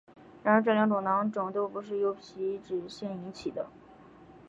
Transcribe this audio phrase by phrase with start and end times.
[0.43, 3.67] 然而这两种囊肿都不是由皮脂腺引起的。